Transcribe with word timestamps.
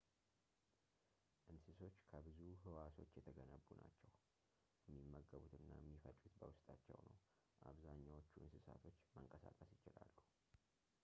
እንስሶች 1.51 1.97
ከብዙ 2.11 2.37
ህዋሶች 2.63 3.11
የተገነቡ 3.17 3.67
ናቸው 3.81 4.09
የሚመገቡት 4.87 5.53
እና 5.59 5.69
የሚፈጩት 5.81 6.33
በውስጣቸው 6.41 6.99
ነው 7.11 7.19
አብዛኛዎቹ 7.71 8.31
እንስሳቶች 8.47 8.99
መንቀሳቀስ 9.17 9.71
ይችላሉ 9.77 10.15